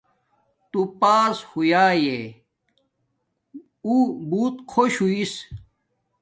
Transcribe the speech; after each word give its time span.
تو 0.71 0.79
پاس 0.99 1.35
ہویاݵ 1.49 2.03
اݸ 3.87 3.97
بوت 4.29 4.55
خوش 4.71 4.93
ہوݵس 5.01 5.33